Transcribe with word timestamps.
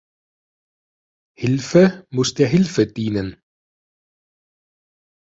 Hilfe 1.37 2.07
muss 2.09 2.33
der 2.33 2.47
Hilfe 2.47 2.87
dienen. 2.87 3.39